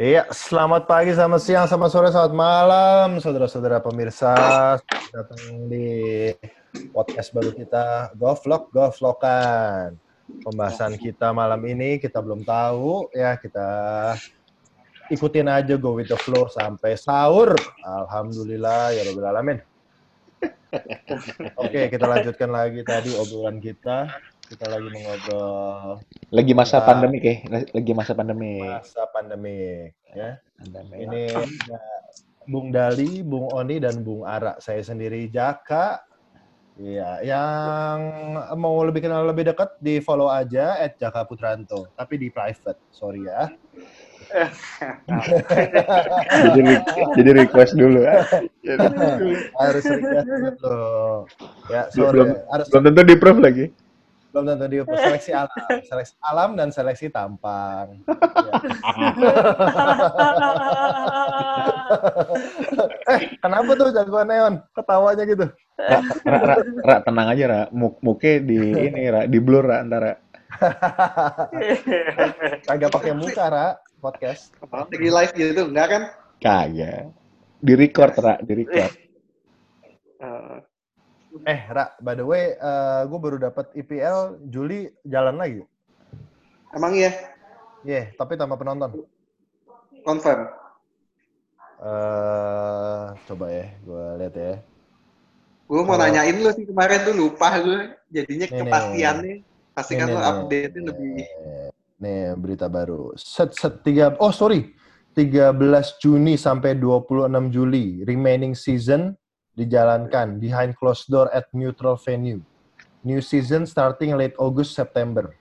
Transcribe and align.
Iya, 0.00 0.24
selamat 0.32 0.88
pagi, 0.88 1.12
selamat 1.12 1.40
siang, 1.44 1.68
selamat 1.68 1.90
sore, 1.92 2.08
selamat 2.08 2.32
malam, 2.32 3.20
saudara-saudara 3.20 3.84
pemirsa. 3.84 4.32
Datang 5.12 5.68
di 5.68 6.32
podcast 6.88 7.28
baru 7.36 7.52
kita, 7.52 8.16
Go 8.16 8.32
Vlog, 8.32 8.72
Go 8.72 8.88
Vlogan. 8.96 10.00
Pembahasan 10.40 10.96
kita 10.96 11.36
malam 11.36 11.60
ini 11.68 12.00
kita 12.00 12.16
belum 12.24 12.48
tahu, 12.48 13.12
ya 13.12 13.36
kita 13.36 13.68
ikutin 15.12 15.52
aja 15.52 15.76
go 15.76 15.92
with 15.92 16.08
the 16.08 16.16
flow 16.16 16.48
sampai 16.48 16.96
sahur. 16.96 17.52
Alhamdulillah, 17.84 18.96
ya 18.96 19.04
Rabbil 19.04 19.28
Alamin. 19.28 19.58
Oke, 21.60 21.92
kita 21.92 22.08
lanjutkan 22.08 22.48
lagi 22.48 22.80
tadi 22.88 23.12
obrolan 23.20 23.60
kita. 23.60 24.16
Kita 24.50 24.66
lagi 24.66 24.88
mengobrol 24.90 26.02
Lagi 26.34 26.52
masa 26.58 26.82
Nah. 26.82 26.86
pandemik 26.90 27.22
ya, 27.22 27.36
lagi 27.70 27.92
masa 27.94 28.12
pandemik. 28.18 28.66
masa 28.66 29.02
pandemi, 29.14 29.86
ya. 30.10 30.42
Pandemik. 30.58 30.98
Ini 31.06 31.22
ada 31.38 31.78
Bung 32.50 32.74
Dali, 32.74 33.22
Bung 33.22 33.46
Oni, 33.54 33.78
dan 33.78 34.02
Bung 34.02 34.26
Ara. 34.26 34.58
Saya 34.58 34.82
sendiri 34.82 35.30
Jaka. 35.30 36.02
Iya, 36.80 37.20
yang 37.22 37.98
mau 38.56 38.80
lebih 38.82 39.04
kenal 39.06 39.22
lebih 39.28 39.52
dekat 39.52 39.76
di 39.78 40.00
follow 40.02 40.26
aja 40.32 40.80
at 40.80 40.96
Jaka 40.98 41.28
Putranto, 41.28 41.86
tapi 41.94 42.16
di 42.18 42.32
private, 42.32 42.80
sorry 42.90 43.28
ya. 43.28 43.52
jadi, 46.56 46.72
jadi 47.18 47.30
request 47.44 47.76
dulu. 47.76 48.00
ah. 48.02 48.24
Harus 49.62 49.84
request 49.86 50.26
dulu. 50.26 50.90
Ya, 51.68 51.82
sorry. 51.92 52.10
Belum, 52.16 52.28
Harus 52.48 52.66
belum 52.72 52.82
tentu 52.90 53.02
di 53.06 53.14
proof 53.14 53.38
lagi. 53.38 53.66
Belum 54.30 54.44
tentu 54.46 54.66
di 54.70 54.78
seleksi 54.86 55.30
alam, 55.34 55.50
seleksi 55.82 56.14
alam 56.22 56.54
dan 56.54 56.70
seleksi 56.70 57.10
tampang. 57.10 57.98
Ya. 58.06 58.52
eh, 63.10 63.18
kenapa 63.42 63.70
tuh 63.74 63.90
jagoan 63.90 64.30
neon? 64.30 64.54
Ketawanya 64.70 65.24
gitu. 65.26 65.46
Ra, 65.80 65.98
ra, 66.22 66.44
ra, 66.44 66.54
ra, 66.84 66.96
tenang 67.02 67.28
aja, 67.34 67.44
Ra. 67.48 67.62
Muk, 67.74 67.98
muke 68.04 68.38
di 68.44 68.58
ini, 68.70 69.10
Ra. 69.10 69.26
Di 69.26 69.38
blur, 69.42 69.66
Ra, 69.66 69.82
antara. 69.82 70.14
Kagak 72.68 72.90
pakai 72.94 73.12
muka, 73.16 73.44
Ra, 73.50 73.66
podcast. 73.98 74.54
Lagi 74.70 75.08
live 75.10 75.32
gitu, 75.34 75.62
enggak 75.72 75.88
kan? 75.90 76.02
Kagak. 76.38 77.10
Di 77.58 77.72
record, 77.74 78.14
Ra. 78.20 78.34
Di 78.38 78.52
record. 78.54 78.92
Eh, 80.20 80.56
Eh, 81.46 81.60
Ra, 81.70 81.94
by 82.02 82.18
the 82.18 82.26
way, 82.26 82.58
gue 83.06 83.18
baru 83.22 83.38
dapat 83.38 83.70
IPL 83.72 84.42
Juli 84.50 84.90
jalan 85.06 85.38
lagi. 85.38 85.62
emang 86.70 86.94
iya, 86.94 87.10
Iya, 87.82 88.10
tapi 88.14 88.34
tanpa 88.34 88.54
penonton. 88.54 89.06
confirm. 90.02 90.46
eh 91.80 93.04
coba 93.24 93.46
ya, 93.48 93.66
gue 93.80 94.04
lihat 94.20 94.34
ya. 94.36 94.54
Gue 95.64 95.80
mau 95.86 95.96
Oh. 95.96 96.02
nanyain 96.02 96.36
lu 96.36 96.50
sih 96.52 96.66
kemarin 96.66 97.06
tuh 97.08 97.14
lupa 97.16 97.56
gue. 97.62 97.80
Jadinya 98.10 98.46
Nih, 98.46 98.52
nih. 98.52 98.60
kepastiannya. 98.66 99.36
Pasti 99.72 99.92
kan 99.96 100.06
Nih, 100.10 100.14
lu 100.14 100.20
update 100.20 100.72
nih. 100.76 100.82
lebih. 100.92 101.12
Nih, 102.00 102.22
berita 102.36 102.66
baru. 102.68 103.14
Set, 103.16 103.54
set, 103.56 103.80
tiga, 103.86 104.12
oh 104.18 104.34
sorry. 104.34 104.74
13 105.10 105.98
Juni 105.98 106.38
sampai 106.38 106.78
26 106.78 107.50
Juli, 107.50 108.06
remaining 108.06 108.54
season 108.54 109.14
dijalankan 109.54 110.38
behind 110.38 110.74
closed 110.78 111.10
door 111.10 111.26
at 111.30 111.46
neutral 111.52 111.98
venue. 111.98 112.40
New 113.00 113.24
season 113.24 113.64
starting 113.64 114.12
late 114.14 114.36
August, 114.36 114.76
September. 114.76 115.32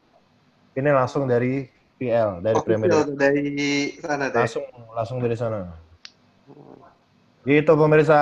Ini 0.74 0.96
langsung 0.96 1.28
dari 1.28 1.68
PL, 2.00 2.40
dari 2.40 2.56
Premier 2.64 2.88
League. 2.88 3.20
Dari 3.20 3.48
sana 4.00 4.32
deh. 4.32 4.40
Langsung, 4.48 4.66
langsung 4.96 5.18
dari 5.20 5.36
sana. 5.36 5.60
Gitu 7.44 7.72
pemirsa, 7.72 8.20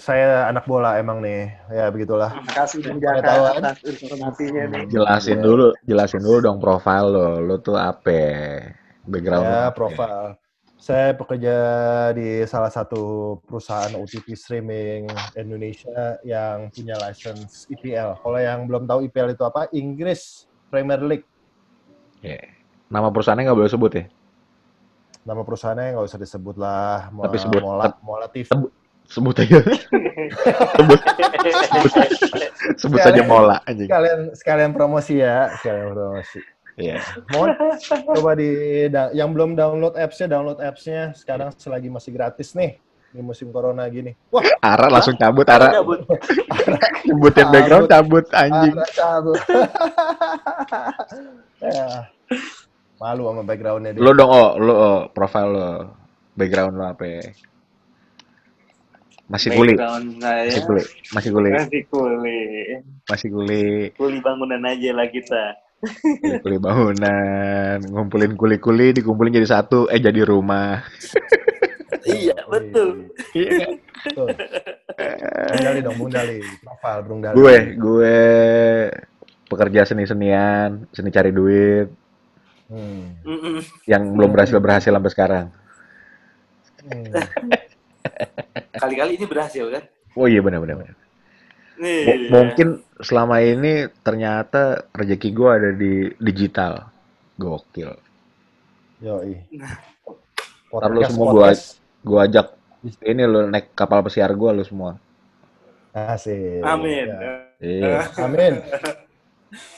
saya 0.00 0.48
anak 0.48 0.64
bola 0.64 0.96
emang 0.96 1.20
nih. 1.20 1.52
Ya 1.72 1.88
begitulah. 1.88 2.32
Makasih 2.32 2.80
Bang 2.84 2.98
Pada 3.00 3.20
Jaka 3.20 3.28
tahu 3.28 3.42
kan? 3.44 3.60
atas 3.60 3.78
informasinya 3.84 4.62
nih. 4.68 4.82
Jelasin 4.88 5.38
Iya. 5.40 5.44
dulu, 5.44 5.66
jelasin 5.84 6.22
dulu 6.24 6.38
dong 6.40 6.58
profile 6.60 7.08
lo. 7.08 7.28
Lo 7.44 7.56
tuh 7.60 7.76
apa? 7.76 8.20
Background 9.04 9.44
Ya, 9.44 9.68
profil. 9.72 10.36
Saya 10.74 11.16
bekerja 11.16 11.56
di 12.12 12.44
salah 12.44 12.68
satu 12.68 13.36
perusahaan 13.46 13.94
OTT 13.94 14.36
streaming 14.36 15.08
Indonesia 15.38 16.20
yang 16.26 16.68
punya 16.68 16.98
license 17.00 17.64
IPL. 17.72 18.20
Kalau 18.20 18.38
yang 18.38 18.68
belum 18.68 18.84
tahu 18.84 19.08
IPL 19.08 19.32
itu 19.32 19.44
apa, 19.48 19.70
Inggris 19.72 20.44
Premier 20.68 21.00
League. 21.00 21.26
Ya. 22.20 22.42
Nama 22.92 23.08
perusahaannya 23.08 23.48
nggak 23.48 23.58
boleh 23.58 23.72
sebut 23.72 23.92
ya? 23.96 24.04
Nama 25.24 25.40
perusahaannya 25.40 25.96
nggak 25.96 26.06
usah 26.10 26.20
disebut 26.20 26.56
lah. 26.60 27.08
Mola, 27.14 27.24
Tapi 27.30 27.36
sebut. 27.40 27.60
Mola, 27.64 27.84
Mola 28.04 28.26
TV. 28.28 28.44
Sebut. 28.52 28.70
Sebut 29.04 29.36
aja. 29.36 29.60
sebut. 30.80 31.00
sebut. 31.68 31.92
Sebut 32.80 32.98
saja 33.04 33.20
mola 33.28 33.60
anjing. 33.68 33.84
Sekalian, 33.84 34.20
sekalian 34.32 34.72
promosi 34.72 35.20
ya, 35.20 35.52
sekalian 35.60 35.92
promosi. 35.92 36.40
Iya. 36.74 36.98
Mau 37.30 37.46
coba 38.18 38.34
di 38.34 38.50
yang 39.14 39.30
belum 39.30 39.54
download 39.54 39.94
apps-nya, 39.94 40.26
download 40.26 40.58
apps-nya. 40.58 41.14
Sekarang 41.14 41.54
selagi 41.54 41.86
masih 41.86 42.10
gratis 42.10 42.58
nih 42.58 42.82
di 43.14 43.22
musim 43.22 43.54
corona 43.54 43.86
gini. 43.86 44.10
Wah, 44.34 44.42
Ara 44.58 44.90
langsung 44.90 45.14
cabut, 45.14 45.46
Ara. 45.46 45.70
Cabut. 45.70 46.02
Sebutin 47.06 47.46
background 47.54 47.86
cabut 47.86 48.26
anjing. 48.34 48.74
Ada 48.74 48.90
cabut. 48.90 49.40
ya. 51.62 52.10
Malu 52.98 53.22
sama 53.30 53.42
background-nya 53.46 53.90
dia. 53.94 54.02
Lo 54.02 54.10
dong, 54.18 54.30
oh, 54.34 54.50
lo 54.58 54.72
oh, 54.74 55.00
profile 55.14 55.50
lo, 55.54 55.66
background 56.34 56.74
lo 56.74 56.84
apa? 56.90 57.04
ya? 57.06 57.22
Masih 59.24 59.56
kuli, 59.56 59.72
Background 59.72 60.20
saya 60.20 60.42
masih 60.44 60.62
kuli, 60.68 60.82
masih 61.16 61.30
kuli, 61.32 61.48
masih 61.48 61.80
kuli. 61.80 62.38
masih 63.08 63.28
kuli, 63.32 63.64
Kuli 63.96 64.18
bangunan 64.20 64.60
aja 64.68 64.90
lah 64.92 65.08
kita. 65.08 65.63
Kuli, 65.84 66.36
kuli 66.42 66.56
bangunan, 66.58 67.78
ngumpulin 67.84 68.32
kuli-kuli, 68.34 68.96
dikumpulin 68.96 69.36
jadi 69.36 69.48
satu, 69.60 69.86
eh 69.88 70.00
jadi 70.00 70.24
rumah. 70.24 70.82
iya, 72.08 72.36
betul. 72.48 73.08
Iya. 73.32 73.78
Betul. 74.04 74.28
Bung 75.48 75.62
Dali 75.64 75.80
dong, 75.80 75.96
Bung 75.96 76.10
Dali. 76.12 76.38
Profil 76.60 76.98
Bung 77.08 77.20
Dali. 77.24 77.34
gue, 77.36 77.54
gue 77.80 78.18
pekerja 79.48 79.80
seni-senian, 79.88 80.84
seni 80.92 81.08
cari 81.08 81.32
duit, 81.32 81.88
Hmm. 82.68 83.20
Yang 83.84 84.02
belum 84.16 84.30
berhasil 84.32 84.56
berhasil 84.56 84.90
sampai 84.90 85.12
sekarang. 85.12 85.46
Hmm. 86.84 87.04
Kali-kali 88.80 89.20
ini 89.20 89.26
berhasil 89.28 89.64
kan? 89.68 89.82
Oh 90.16 90.26
iya 90.26 90.40
benar-benar. 90.40 90.96
Nih. 91.74 92.06
M- 92.06 92.30
mungkin 92.30 92.68
selama 93.02 93.42
ini 93.42 93.90
ternyata 94.06 94.86
rezeki 94.94 95.28
gue 95.34 95.50
ada 95.50 95.70
di 95.74 95.92
digital. 96.22 96.86
Gokil. 97.34 97.90
Yoi. 99.02 99.34
Ntar 100.70 100.90
lu 100.90 101.02
semua 101.06 101.26
gua, 101.34 101.50
gua 102.06 102.20
ajak 102.26 102.54
ini 103.02 103.22
lu 103.26 103.50
naik 103.50 103.74
kapal 103.74 104.02
pesiar 104.06 104.30
gua 104.34 104.54
lu 104.54 104.62
semua. 104.62 104.98
Asik. 105.90 106.62
Amin. 106.62 107.10
Ya. 107.10 107.32
Iya. 107.58 108.06
Amin. 108.22 108.62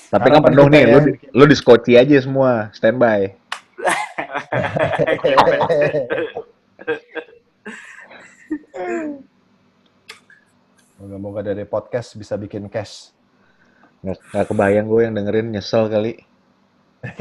Tapi 0.09 0.27
kan 0.33 0.41
penuh 0.45 0.69
nih, 0.73 0.83
ya. 0.85 0.93
lu 0.97 1.01
di- 1.05 1.19
lu 1.33 1.45
di 1.49 1.56
skoci 1.56 1.97
aja 1.97 2.17
semua, 2.21 2.69
standby. 2.73 3.33
Moga-moga 10.97 11.45
dari 11.45 11.69
podcast 11.69 12.17
bisa 12.17 12.41
bikin 12.41 12.73
cash. 12.73 13.12
Nggak, 14.01 14.17
nggak 14.33 14.47
kebayang 14.49 14.89
gue 14.89 15.01
yang 15.05 15.12
dengerin 15.12 15.53
nyesel 15.53 15.93
kali. 15.93 16.17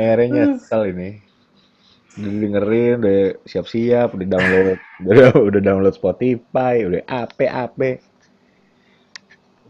Akhirnya 0.00 0.56
nyesel 0.56 0.82
ini. 0.96 1.20
Udah 2.16 2.32
dengerin, 2.32 2.96
udah 3.04 3.44
siap-siap, 3.44 4.16
udah 4.16 4.26
download, 4.26 4.80
udah, 5.04 5.30
udah 5.52 5.60
download 5.60 5.92
Spotify, 5.92 6.80
udah 6.88 7.04
ape-ape. 7.04 8.00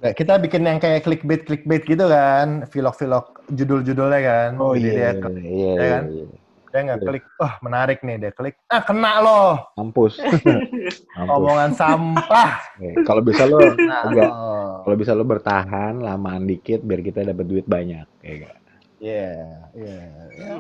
Nah, 0.00 0.16
kita 0.16 0.40
bikin 0.40 0.64
yang 0.64 0.78
kayak 0.80 1.04
clickbait 1.04 1.42
clickbait 1.44 1.84
gitu 1.84 2.06
kan, 2.06 2.64
vlog-vlog 2.70 3.50
judul-judulnya 3.50 4.20
kan. 4.22 4.50
Oh 4.62 4.78
iya, 4.78 4.80
dia, 4.80 4.94
iya, 4.94 5.10
ya 5.10 5.74
iya, 5.74 5.90
kan? 5.90 6.04
iya. 6.06 6.39
Dia 6.70 6.80
nggak 6.86 6.98
Iya. 7.02 7.08
klik, 7.10 7.24
wah 7.34 7.54
menarik 7.66 7.98
nih 8.06 8.16
dia 8.22 8.30
klik, 8.30 8.54
ah 8.70 8.78
kena 8.86 9.18
loh, 9.18 9.52
Mampus. 9.74 10.14
Mampus. 10.22 10.96
omongan 11.18 11.70
sampah. 11.74 12.50
Oke, 12.78 13.02
Kalau 13.02 13.22
bisa 13.26 13.42
lo 13.50 13.58
Nah, 13.58 14.06
agak 14.06 14.30
oh. 14.30 14.70
kalau 14.86 14.96
bisa 14.96 15.12
lo 15.18 15.26
bertahan 15.26 15.98
lamaan 15.98 16.46
dikit 16.46 16.86
biar 16.86 17.02
kita 17.02 17.26
dapat 17.26 17.46
duit 17.46 17.66
banyak 17.66 18.06
ya 18.22 18.34
gak? 18.46 18.56
Iya, 19.00 19.32
iya. 19.74 19.98
Ya. 20.38 20.54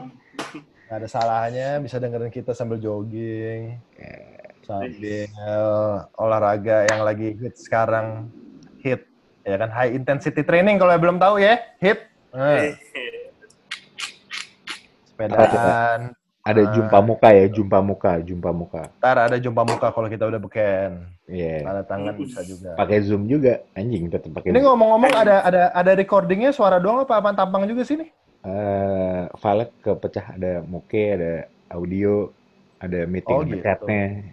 Nggak 0.90 0.96
ada 0.98 1.08
salahnya 1.08 1.68
bisa 1.78 2.02
dengerin 2.02 2.34
kita 2.34 2.50
sambil 2.50 2.82
jogging, 2.82 3.78
sambil 4.66 5.30
olahraga 6.18 6.90
yang 6.90 7.06
lagi 7.06 7.38
hit 7.38 7.54
sekarang 7.54 8.26
hit 8.82 9.06
ya 9.46 9.56
kan 9.56 9.70
high 9.70 9.94
intensity 9.94 10.42
training 10.42 10.76
kalau 10.82 10.90
belum 10.98 11.22
tahu 11.22 11.38
ya 11.38 11.62
hit. 11.78 12.10
Nah, 12.34 12.74
sepedaan. 15.28 16.00
Ada 16.40 16.62
Ah. 16.64 16.72
jumpa 16.72 16.98
muka 17.04 17.28
ya, 17.36 17.46
jumpa 17.52 17.78
muka, 17.84 18.12
jumpa 18.24 18.48
muka. 18.48 18.82
Ntar 18.96 19.28
ada 19.28 19.36
jumpa 19.36 19.60
muka 19.60 19.92
kalau 19.92 20.08
kita 20.08 20.24
udah 20.24 20.40
beken. 20.40 21.04
Iya. 21.28 21.68
Tanda 21.68 21.84
tangan 21.84 22.14
bisa 22.16 22.40
juga. 22.40 22.80
Pakai 22.80 23.04
Zoom 23.04 23.28
juga, 23.28 23.60
anjing 23.76 24.08
tetap 24.08 24.32
pakai. 24.32 24.56
Ini 24.56 24.64
ngomong-ngomong 24.64 25.12
ada 25.12 25.44
ada 25.44 25.62
ada 25.68 25.92
recordingnya 25.92 26.56
suara 26.56 26.80
doang 26.80 27.04
apa 27.04 27.20
apaan 27.20 27.36
tampang 27.36 27.68
juga 27.68 27.84
sih 27.84 28.00
nih? 28.00 28.08
Eh, 28.40 29.22
file 29.36 29.68
kepecah 29.84 30.32
ada 30.32 30.64
muke, 30.64 31.12
ada 31.12 31.44
audio, 31.68 32.32
ada 32.80 33.04
meeting 33.04 33.36
Oh, 33.36 33.44
gitu. 33.44 33.60
chatnya. 33.60 34.32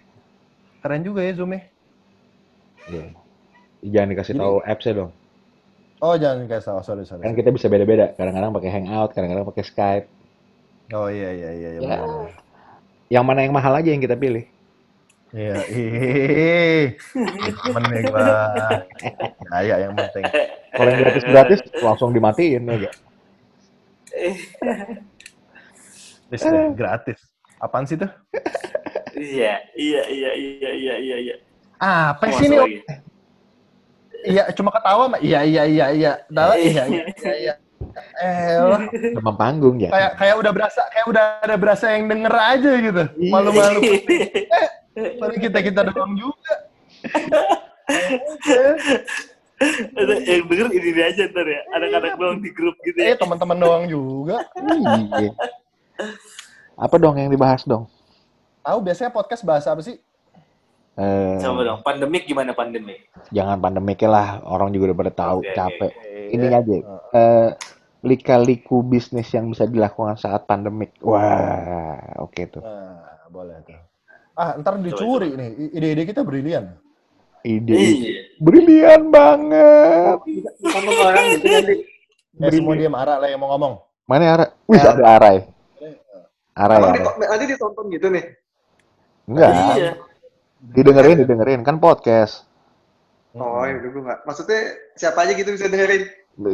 Keren 0.80 1.04
juga 1.04 1.20
ya 1.20 1.36
Zoom-nya. 1.36 1.60
Iya. 2.88 3.04
Jangan 3.84 4.08
dikasih 4.08 4.32
Jadi- 4.32 4.42
tahu 4.42 4.56
apps-nya 4.64 4.94
dong. 4.96 5.12
Oh 6.00 6.14
jangan 6.16 6.46
kasih 6.48 6.66
tahu, 6.72 6.80
sorry 6.80 7.04
sorry. 7.04 7.20
Kan 7.20 7.36
kita 7.36 7.52
bisa 7.52 7.68
beda-beda. 7.68 8.16
Kadang-kadang 8.16 8.54
pakai 8.56 8.70
Hangout, 8.72 9.12
kadang-kadang 9.12 9.44
pakai 9.44 9.64
Skype. 9.66 10.06
Oh 10.96 11.08
iya 11.12 11.30
iya 11.36 11.50
iya 11.52 11.70
iya. 11.76 11.80
Ya. 11.84 12.00
benar. 12.00 12.32
Yang 13.08 13.24
mana 13.24 13.40
yang 13.44 13.52
mahal 13.52 13.72
aja 13.76 13.88
yang 13.92 14.00
kita 14.00 14.16
pilih. 14.16 14.44
Iya. 15.36 15.56
Ih. 15.68 16.86
Nih 17.76 18.02
gua. 18.08 18.48
Gaya 19.52 19.74
yang 19.84 19.92
penting. 19.92 20.24
Kalau 20.72 20.88
yang 20.88 21.00
gratis-gratis 21.04 21.60
langsung 21.84 22.10
dimatiin 22.16 22.64
ya? 22.64 22.92
This 26.32 26.44
deh, 26.44 26.72
gratis. 26.72 27.20
Apaan 27.60 27.84
sih 27.84 28.00
tuh? 28.00 28.08
Iya, 29.18 29.60
iya, 29.76 30.02
iya, 30.08 30.30
iya, 30.36 30.70
iya, 30.72 30.94
iya, 30.96 31.16
iya. 31.20 31.34
Apa 31.80 32.32
sih 32.40 32.48
lagi. 32.48 32.80
Iya, 34.24 34.50
cuma 34.56 34.72
ketawa 34.72 35.12
mah. 35.12 35.20
Iya 35.20 35.44
iya 35.44 35.62
iya 35.68 35.86
iya. 35.92 36.12
Dalam 36.32 36.56
iya 36.56 36.84
iya 36.88 37.04
iya 37.04 37.34
iya. 37.36 37.54
Eh. 38.18 39.14
Demam 39.14 39.36
panggung 39.38 39.78
ya. 39.78 39.90
kayak 39.90 40.12
kayak 40.18 40.34
udah 40.38 40.52
berasa 40.52 40.82
kayak 40.90 41.06
udah 41.06 41.22
ada 41.40 41.56
berasa 41.56 41.86
yang 41.94 42.10
denger 42.10 42.34
aja 42.34 42.72
gitu. 42.82 43.02
Iya. 43.16 43.32
Malu-malu. 43.32 43.80
Baru 45.22 45.34
kita 45.38 45.58
kita 45.62 45.80
doang 45.88 46.12
juga. 46.18 46.52
Ada 49.98 50.14
yang 50.22 50.46
denger 50.46 50.66
ini, 50.70 50.88
ini 50.94 51.02
aja 51.02 51.22
ntar 51.30 51.46
ya. 51.46 51.60
Anak-anak 51.74 52.14
doang 52.18 52.38
di 52.38 52.50
grup 52.54 52.74
gitu 52.86 52.98
Eh 52.98 53.14
ya. 53.14 53.16
teman-teman 53.18 53.58
doang 53.58 53.84
juga. 53.90 54.42
Iya. 55.18 55.32
Apa 56.78 56.94
dong 56.98 57.18
yang 57.18 57.30
dibahas 57.30 57.66
dong? 57.66 57.90
Tahu 58.62 58.78
biasanya 58.84 59.10
podcast 59.10 59.42
bahasa 59.42 59.74
apa 59.74 59.82
sih? 59.82 59.98
Eh, 60.98 61.38
Coba 61.38 61.60
dong, 61.62 61.80
pandemik 61.80 62.26
gimana 62.26 62.50
pandemik? 62.50 63.06
jangan 63.30 63.54
pandemik 63.56 64.02
lah, 64.02 64.42
orang 64.42 64.74
juga 64.74 64.90
udah 64.90 64.98
pada 64.98 65.12
tahu, 65.14 65.38
oke, 65.40 65.54
capek. 65.54 65.92
Iya. 65.94 66.26
Ini 66.28 66.46
aja, 66.50 66.74
eh, 67.14 67.48
lika-liku 68.00 68.82
bisnis 68.82 69.30
yang 69.30 69.46
bisa 69.46 69.62
dilakukan 69.64 70.18
saat 70.18 70.42
pandemik. 70.44 70.98
Wah, 70.98 72.18
oke 72.18 72.42
tuh. 72.50 72.62
Nah, 72.62 72.98
boleh 73.28 73.62
tuh. 73.62 73.78
Ah, 74.34 74.54
ntar 74.56 74.74
dicuri 74.78 75.34
nih. 75.34 75.70
Ide-ide 75.72 76.02
kita 76.04 76.22
brilian. 76.22 76.74
Ide 77.40 77.74
Iya. 77.74 78.10
brilian 78.36 79.02
banget. 79.08 80.18
Sama 80.60 80.90
orang 80.96 81.24
gitu 81.32 81.46
nanti. 81.48 81.74
Ya, 82.34 82.48
semua 82.52 82.74
diam 82.74 82.94
arah 82.94 83.18
lah 83.18 83.26
yang 83.26 83.38
mau 83.38 83.50
ngomong. 83.50 83.82
Mana 84.02 84.24
Ara? 84.32 84.46
Wih, 84.64 84.78
ada 84.78 85.04
Arai. 85.14 85.36
Arai, 86.54 86.76
Emang 86.76 86.90
Arai. 86.90 87.02
di- 87.02 87.28
nanti 87.28 87.44
ditonton 87.46 87.86
gitu 87.88 88.06
nih. 88.10 88.24
Enggak, 89.26 89.50
Iya. 89.76 89.90
Didengerin, 90.60 91.16
didengerin. 91.18 91.60
Kan 91.62 91.78
podcast. 91.78 92.46
Oh, 93.32 93.62
ya 93.62 93.76
udah 93.76 93.90
gue 93.90 94.02
nggak. 94.02 94.20
Maksudnya 94.24 94.60
siapa 94.94 95.22
aja 95.22 95.32
gitu 95.32 95.50
bisa 95.52 95.66
dengerin. 95.66 96.02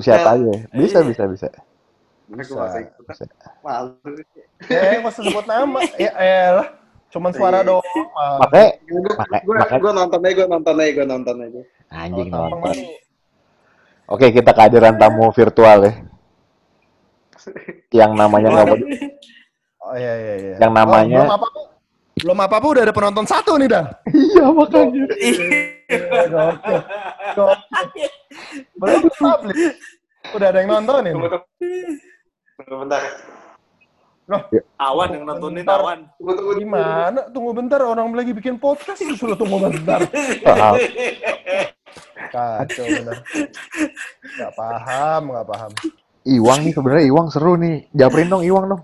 Siapa 0.01 0.29
aja? 0.35 0.53
Bisa, 0.71 0.99
Iya. 1.01 1.06
bisa, 1.06 1.23
bisa. 1.27 1.49
Mana 2.25 2.41
gue 2.41 2.49
Bisa. 2.49 2.56
masa 2.56 2.79
bisa. 2.81 3.25
Malu. 3.61 3.93
Eh, 4.65 4.97
nggak 4.99 5.12
usah 5.12 5.23
sebut 5.23 5.45
nama. 5.45 5.79
Ya 5.95 6.12
elah. 6.17 6.69
Cuman 7.09 7.31
suara 7.31 7.61
Iya. 7.61 7.69
doang. 7.69 8.06
Makanya, 8.41 8.69
Gue 9.45 9.55
gue 9.55 9.93
nonton 9.93 10.21
aja, 10.21 10.33
gue 10.35 10.47
nonton 10.47 10.75
aja, 10.75 10.91
gue 10.91 11.06
nonton 11.06 11.37
aja. 11.39 11.61
anjing 11.91 12.29
nonton. 12.29 12.75
Oke, 14.05 14.27
kita 14.31 14.51
kehadiran 14.51 14.97
tamu 14.97 15.31
virtual 15.31 15.79
ya. 15.85 15.93
Yang 18.03 18.12
namanya 18.15 18.49
nggak 18.51 18.67
di- 18.75 19.12
Oh 19.79 19.95
iya 19.95 20.12
iya 20.17 20.35
iya. 20.35 20.55
Yang 20.59 20.73
namanya- 20.75 21.23
Oh, 21.23 21.37
apa-apa. 21.37 21.61
Belum 22.22 22.38
apa-apa 22.38 22.66
udah 22.78 22.82
ada 22.87 22.94
penonton 22.94 23.26
satu 23.26 23.58
nih 23.58 23.66
dah. 23.66 23.87
Iya 24.14 24.46
makanya. 24.55 25.05
Belum 28.78 29.02
publik. 29.11 29.56
Udah 30.32 30.46
ada 30.49 30.58
yang 30.62 30.70
nontonin. 30.70 31.14
Tunggu, 31.19 31.28
tunggu. 32.64 32.81
Bentar. 32.87 33.02
Awan 34.81 35.08
yang 35.12 35.25
nontonin 35.26 35.66
Bentar. 35.66 35.78
awan. 35.82 35.99
Tunggu. 36.16 36.56
Gimana? 36.56 37.20
Tunggu 37.34 37.50
bentar 37.52 37.81
orang 37.82 38.08
lagi 38.14 38.32
bikin 38.32 38.56
podcast 38.62 39.02
disuruh 39.02 39.37
tunggu 39.37 39.58
bentar. 39.69 40.06
Paham. 40.40 40.75
Kacau 42.31 42.87
bener. 42.88 43.17
Gak 44.38 44.52
paham, 44.56 45.22
gak 45.34 45.46
paham. 45.50 45.70
Iwang 46.25 46.64
nih 46.64 46.72
sebenarnya 46.72 47.05
Iwang 47.10 47.28
seru 47.28 47.58
nih. 47.60 47.84
Japrin 47.93 48.32
dong 48.32 48.46
Iwang 48.46 48.64
dong. 48.70 48.82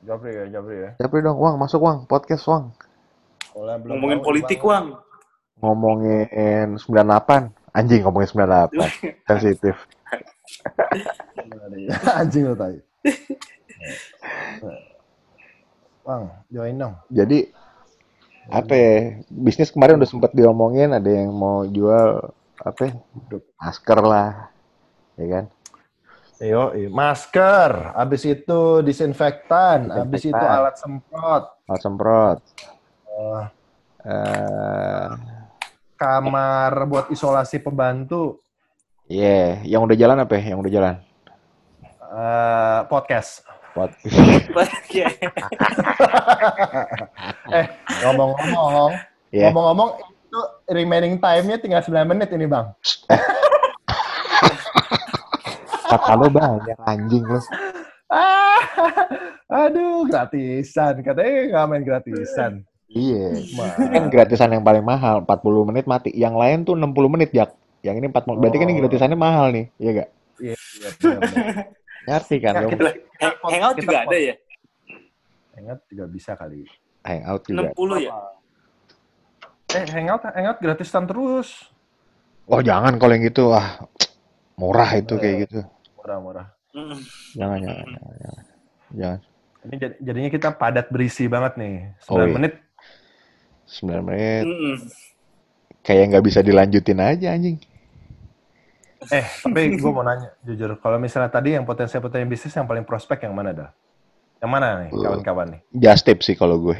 Japri 0.00 0.32
ya, 0.32 0.44
Japri 0.48 0.76
ya. 0.80 0.90
Japrin 0.96 1.28
dong, 1.28 1.36
Wang 1.36 1.60
masuk 1.60 1.84
Wang, 1.84 2.08
podcast 2.08 2.48
Wang. 2.48 2.72
Kalau 3.52 3.68
yang 3.68 3.82
belum 3.84 3.92
Ngomongin 4.00 4.18
tahu, 4.20 4.26
politik, 4.32 4.58
Bang. 4.64 4.68
Wang. 4.70 4.86
Ngomongin 5.60 6.68
98. 6.80 7.52
Anjing 7.76 8.00
ngomongin 8.02 8.28
98. 8.32 8.80
Sensitif. 9.28 9.76
Anjing 12.20 12.48
lo 12.48 12.56
tadi. 12.56 12.80
Bang, 16.00 16.32
join 16.48 16.80
dong. 16.80 16.94
Jadi 17.12 17.52
apa 18.48 18.72
ya? 18.72 19.20
Bisnis 19.28 19.68
kemarin 19.68 20.00
udah 20.00 20.08
sempat 20.08 20.32
diomongin 20.32 20.96
ada 20.96 21.10
yang 21.12 21.28
mau 21.36 21.68
jual 21.68 22.32
apa? 22.56 22.96
Masker 23.60 24.00
lah. 24.00 24.48
Ya 25.20 25.26
kan? 25.28 25.44
Yo, 26.40 26.72
masker, 26.88 27.92
habis 27.92 28.24
itu 28.24 28.60
disinfektan, 28.80 29.92
habis 29.92 30.24
itu 30.24 30.32
alat 30.32 30.72
semprot, 30.72 31.52
Alat 31.68 31.80
semprot. 31.80 32.38
eh, 33.06 33.44
Eh, 34.00 35.08
kamar 35.94 36.88
buat 36.88 37.06
isolasi 37.08 37.60
pembantu, 37.60 38.40
Iya, 39.04 39.60
yang 39.68 39.84
udah 39.84 39.92
jalan 39.92 40.16
apa 40.16 40.32
ya? 40.34 40.56
Yang 40.56 40.60
udah 40.64 40.72
jalan? 40.72 40.94
eh, 42.10 42.78
podcast. 42.88 43.44
Iya. 44.88 45.06
Eh, 47.52 47.66
ngomong-ngomong, 48.00 48.90
Iya. 49.28 49.44
ngomong-ngomong 49.46 49.90
itu 50.00 50.40
remaining 50.66 51.20
time-nya 51.20 51.58
tinggal 51.58 51.84
9 51.84 52.08
menit 52.08 52.32
ini, 52.32 52.46
Bang. 52.46 52.72
Kata 55.90 56.12
lo 56.14 56.26
banyak 56.28 56.78
anjing 56.80 57.24
lo. 57.24 57.38
Ah, 58.06 58.58
aduh, 59.46 60.06
gratisan. 60.06 60.98
Katanya 61.00 61.30
nggak 61.50 61.66
main 61.66 61.82
gratisan. 61.82 62.52
Iya. 62.90 63.38
Kan 63.78 64.10
gratisan 64.10 64.50
yang 64.50 64.62
paling 64.62 64.82
mahal, 64.82 65.22
40 65.22 65.62
menit 65.64 65.86
mati. 65.86 66.10
Yang 66.10 66.34
lain 66.34 66.58
tuh 66.64 66.74
60 66.74 67.06
menit, 67.06 67.30
Jak. 67.30 67.54
Yang 67.80 67.96
ini 67.98 68.06
40. 68.10 68.38
Berarti 68.38 68.56
kan 68.58 68.66
ini 68.66 68.74
Oh. 68.74 68.82
gratisannya 68.82 69.14
mahal 69.14 69.46
nih, 69.50 69.66
iya 69.78 69.90
gak? 69.94 70.08
Iya, 70.40 70.54
iya. 70.56 70.88
Ngerti 72.00 72.36
kan 72.40 72.52
Ya, 72.52 72.60
kita- 72.66 72.96
Hangout 73.44 73.74
kita 73.76 73.84
juga 73.86 73.98
ada 74.02 74.16
ya? 74.18 74.34
Hangout 75.54 75.80
juga 75.86 76.04
bisa 76.08 76.32
kali. 76.34 76.66
Hangout 77.04 77.42
juga. 77.46 77.70
60 77.70 77.96
ya? 78.00 78.12
Eh, 79.70 79.84
hangout, 79.86 80.22
hangout 80.26 80.58
gratisan 80.58 81.04
terus. 81.06 81.70
Oh 82.44 82.58
jangan 82.58 82.98
kalau 82.98 83.14
yang 83.14 83.22
gitu, 83.22 83.54
ah 83.54 83.86
murah 84.58 84.90
itu 84.92 85.14
kayak 85.14 85.46
gitu. 85.46 85.62
Murah-murah. 86.00 86.46
Mm. 86.72 86.96
Jangan, 87.34 87.58
jangan, 87.60 87.84
jangan, 87.84 88.14
jangan. 88.16 88.44
Jangan. 88.90 89.18
Ini 89.60 89.74
jad- 89.76 89.98
jadinya 90.00 90.30
kita 90.30 90.48
padat 90.50 90.86
berisi 90.88 91.28
banget 91.28 91.52
nih. 91.54 91.74
9 92.00 92.10
Oh, 92.10 92.24
iya. 92.24 92.32
menit. 92.32 92.54
9 93.70 94.02
menit, 94.02 94.44
Mm-mm. 94.44 94.74
kayak 95.80 96.04
nggak 96.10 96.24
bisa 96.24 96.40
dilanjutin 96.40 96.98
aja 96.98 97.30
anjing. 97.30 97.60
Eh, 99.06 99.24
tapi 99.40 99.76
gue 99.76 99.90
mau 99.90 100.02
nanya, 100.02 100.34
jujur. 100.42 100.74
Kalau 100.76 100.98
misalnya 100.98 101.28
tadi 101.28 101.54
yang 101.54 101.64
potensi-potensi 101.64 102.26
bisnis 102.26 102.52
yang 102.52 102.66
paling 102.66 102.82
prospek 102.82 103.24
yang 103.24 103.32
mana 103.32 103.54
dah? 103.54 103.70
Yang 104.40 104.50
mana 104.50 104.66
nih, 104.80 104.90
kawan-kawan 104.90 105.46
nih? 105.54 105.60
Just 105.72 106.02
tip 106.02 106.20
sih 106.20 106.34
kalau 106.34 106.58
gue. 106.58 106.76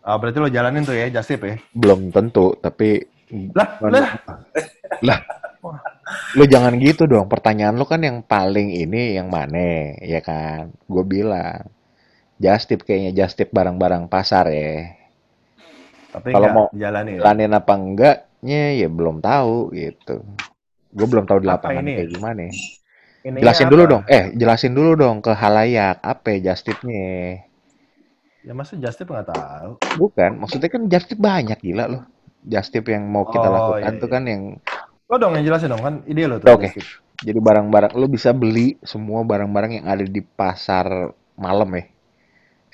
Ah, 0.00 0.16
berarti 0.16 0.38
lo 0.38 0.46
jalanin 0.46 0.82
tuh 0.82 0.94
ya, 0.94 1.10
Jasip 1.10 1.42
ya? 1.42 1.54
Belum 1.70 2.08
tentu, 2.08 2.54
tapi 2.56 3.02
Lah, 3.52 3.74
lah. 3.82 4.10
lah. 5.02 5.18
Lu 6.38 6.44
jangan 6.46 6.74
gitu 6.78 7.02
dong. 7.06 7.26
Pertanyaan 7.32 7.74
lu 7.74 7.84
kan 7.88 8.00
yang 8.02 8.18
paling 8.22 8.68
ini 8.72 9.16
yang 9.18 9.28
mana, 9.30 9.58
ya 10.02 10.20
kan? 10.22 10.74
Gue 10.86 11.04
bilang. 11.04 11.66
Just 12.36 12.68
tip 12.68 12.84
kayaknya 12.84 13.12
just 13.16 13.34
tip 13.38 13.50
barang-barang 13.50 14.12
pasar 14.12 14.44
ya. 14.52 14.92
Tapi 16.12 16.30
Kalau 16.32 16.48
mau 16.48 16.66
jalanin. 16.72 17.20
Jalanin 17.20 17.52
apa 17.52 17.72
enggaknya 17.76 18.62
ya 18.76 18.88
belum 18.88 19.16
tahu 19.20 19.72
gitu. 19.74 20.16
Gue 20.96 21.06
belum 21.08 21.24
tahu 21.28 21.38
di 21.44 21.48
Apa 21.48 21.52
lapangan 21.52 21.84
ini? 21.84 21.92
kayak 21.96 22.10
gimana. 22.12 22.42
Ininya 23.26 23.42
Jelasin 23.42 23.66
apa? 23.66 23.72
dulu 23.72 23.82
dong. 23.86 24.02
Eh, 24.08 24.24
jelasin 24.38 24.72
dulu 24.78 24.90
dong 24.96 25.16
ke 25.20 25.32
halayak 25.34 25.96
apa 26.02 26.26
ya 26.36 26.52
just 26.52 26.64
tip-nya. 26.66 27.42
Ya 28.46 28.52
masa 28.54 28.78
just 28.78 28.96
tip 28.96 29.08
nggak 29.10 29.28
tahu. 29.28 29.70
Bukan, 29.98 30.38
maksudnya 30.40 30.70
kan 30.70 30.86
just 30.86 31.10
tip 31.10 31.18
banyak 31.18 31.58
gila 31.58 31.84
loh. 31.90 32.02
Just 32.46 32.70
tip 32.70 32.86
yang 32.86 33.04
mau 33.10 33.26
kita 33.26 33.50
Oh, 33.50 33.54
lakukan 33.56 33.92
iya, 33.92 33.98
tuh 33.98 34.08
iya. 34.08 34.14
kan 34.14 34.22
yang 34.24 34.42
Lo 35.06 35.16
dong 35.22 35.38
yang 35.38 35.44
jelasin 35.46 35.70
dong 35.70 35.82
kan 35.82 35.94
ide 36.10 36.26
lo 36.26 36.42
tuh. 36.42 36.50
Oke. 36.50 36.74
tip. 36.74 36.82
jadi 37.22 37.38
barang-barang 37.40 37.96
lu 37.96 38.06
bisa 38.12 38.34
beli 38.36 38.76
semua 38.84 39.24
barang-barang 39.24 39.80
yang 39.80 39.86
ada 39.86 40.04
di 40.04 40.20
pasar 40.20 41.14
malam 41.38 41.70
ya. 41.78 41.84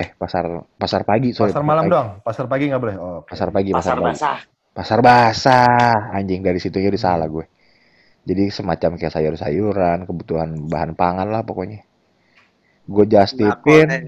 Eh, 0.01 0.09
pasar 0.17 0.65
pasar 0.81 1.05
pagi, 1.05 1.37
sorry. 1.37 1.53
Pasar 1.53 1.63
malam 1.63 1.85
pagi. 1.87 1.93
doang. 1.93 2.09
Pasar 2.25 2.45
pagi 2.49 2.65
nggak 2.73 2.83
boleh. 2.83 2.97
Oh. 2.97 3.21
Pasar 3.29 3.49
pagi, 3.53 3.71
pasar, 3.71 3.95
Pasar 3.95 3.97
pagi. 4.01 4.17
basah. 4.17 4.39
Pasar 4.73 4.99
basah. 5.05 5.97
Anjing 6.17 6.41
dari 6.41 6.57
situ 6.57 6.81
jadi 6.81 6.97
salah 6.97 7.29
gue. 7.29 7.45
Jadi 8.23 8.49
semacam 8.55 8.97
kayak 8.97 9.13
sayur-sayuran, 9.13 10.09
kebutuhan 10.09 10.71
bahan 10.71 10.97
pangan 10.97 11.29
lah 11.29 11.43
pokoknya. 11.45 11.85
Gue 12.89 13.05
just 13.07 13.37
tipin. 13.37 13.87
konten. 13.87 14.03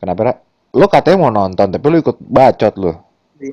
Kenapa, 0.00 0.20
Ra? 0.24 0.32
Lu 0.76 0.86
katanya 0.88 1.16
mau 1.20 1.32
nonton, 1.34 1.68
tapi 1.68 1.84
lu 1.90 2.00
ikut 2.00 2.16
bacot 2.22 2.74
lu. 2.80 2.92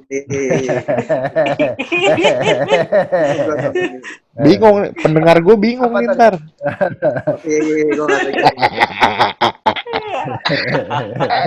Bingung, 4.37 4.93
pendengar 4.99 5.39
gue 5.41 5.57
bingung 5.57 5.95
Apa 5.95 6.03
nih 6.03 6.09
ntar. 6.13 6.35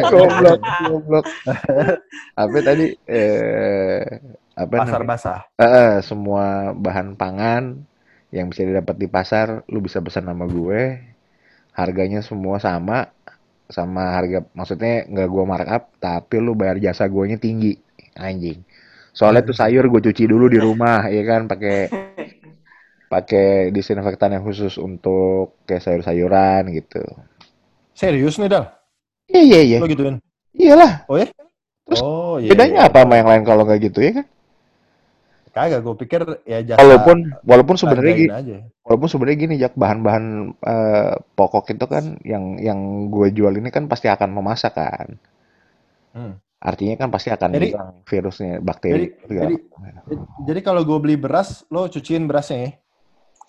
Goblok, 0.09 0.61
goblok. 0.88 1.26
Apa 2.35 2.59
tadi? 2.64 2.97
Eh, 3.04 4.00
apa 4.56 4.73
Pasar 4.73 5.04
namanya? 5.04 5.14
basah. 5.14 5.40
Eh, 5.61 5.64
eh, 5.64 5.92
semua 6.00 6.73
bahan 6.73 7.12
pangan 7.14 7.76
yang 8.32 8.49
bisa 8.50 8.64
didapat 8.64 8.97
di 8.97 9.06
pasar, 9.06 9.62
lu 9.68 9.85
bisa 9.85 10.00
pesan 10.00 10.25
sama 10.26 10.49
gue. 10.49 10.97
Harganya 11.76 12.25
semua 12.25 12.59
sama, 12.59 13.12
sama 13.70 14.18
harga, 14.18 14.42
maksudnya 14.52 15.06
nggak 15.06 15.28
gua 15.30 15.44
markup, 15.47 15.94
tapi 16.02 16.42
lu 16.42 16.59
bayar 16.59 16.82
jasa 16.82 17.06
guanya 17.06 17.38
tinggi, 17.38 17.78
anjing. 18.20 18.60
Soalnya 19.16 19.42
tuh 19.48 19.56
sayur 19.56 19.84
gue 19.90 20.00
cuci 20.06 20.24
dulu 20.30 20.46
di 20.46 20.58
rumah, 20.62 21.08
ya 21.10 21.22
kan, 21.26 21.50
pakai 21.50 21.76
pakai 23.12 23.74
disinfektan 23.74 24.38
yang 24.38 24.44
khusus 24.46 24.78
untuk 24.78 25.58
kayak 25.66 25.82
sayur-sayuran 25.82 26.62
gitu. 26.78 27.02
Serius 27.94 28.38
nih 28.40 28.48
Dal? 28.48 28.64
Iya 29.30 29.42
iya 29.42 29.60
iya, 29.62 29.78
Lo 29.82 29.86
gituin? 29.90 30.16
iyalah. 30.54 30.92
Terus 31.86 32.00
Oh 32.02 32.38
iya. 32.38 32.50
Bedanya 32.54 32.86
iya. 32.86 32.88
apa 32.88 33.02
sama 33.02 33.14
yang 33.18 33.28
lain 33.30 33.42
kalau 33.42 33.62
nggak 33.66 33.80
gitu 33.90 33.98
ya 34.02 34.12
kan? 34.22 34.26
Kagak, 35.50 35.82
gue 35.82 35.94
pikir 36.06 36.20
ya 36.46 36.62
jasa 36.62 36.78
Walaupun 36.78 37.16
walaupun 37.42 37.74
sebenarnya 37.74 38.14
gini, 38.14 38.30
aja. 38.30 38.56
walaupun 38.86 39.08
sebenarnya 39.10 39.38
gini 39.42 39.54
Jak, 39.58 39.74
bahan-bahan 39.74 40.24
eh, 40.62 41.14
pokok 41.34 41.74
itu 41.74 41.86
kan 41.90 42.22
yang 42.22 42.54
yang 42.62 43.10
gue 43.10 43.34
jual 43.34 43.50
ini 43.58 43.74
kan 43.74 43.90
pasti 43.90 44.06
akan 44.06 44.30
memasak 44.30 44.78
kan. 44.78 45.18
Hmm. 46.14 46.38
Artinya 46.60 46.94
kan 47.00 47.08
pasti 47.08 47.32
akan 47.32 47.56
Jadi- 47.56 47.72
hilang 47.72 48.04
virusnya, 48.04 48.60
bakteri. 48.60 48.92
jadi- 48.92 49.10
segala 49.24 49.48
jadi- 49.48 49.60
macam. 49.80 50.04
Jadi 50.44 50.60
kalau 50.60 50.82
gue 50.84 50.98
beli 51.00 51.16
beras, 51.16 51.64
lo 51.72 51.88
cuciin 51.88 52.28
berasnya 52.28 52.58
ya? 52.60 52.70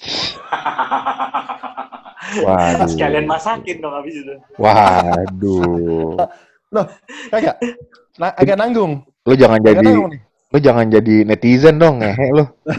Waduh. 2.47 2.87
Sekalian 2.87 3.27
masakin 3.27 3.83
dong 3.83 3.91
habis 3.91 4.15
itu. 4.15 4.31
Waduh. 4.55 6.15
Kagak? 7.35 7.59
Nah, 8.15 8.31
agak 8.31 8.55
nanggung. 8.55 9.03
Lu 9.27 9.35
jangan 9.35 9.59
Agak 9.59 9.83
jadi 9.83 9.91
lu 10.51 10.59
jangan 10.59 10.91
jadi 10.91 11.23
netizen 11.23 11.79
dong 11.79 12.03
ngehe 12.03 12.27
lu. 12.35 12.43